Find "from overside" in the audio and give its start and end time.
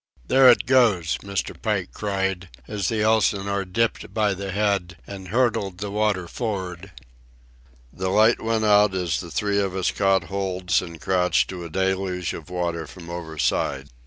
12.87-13.89